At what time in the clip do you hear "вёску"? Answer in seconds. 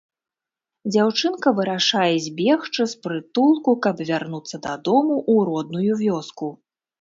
6.03-6.51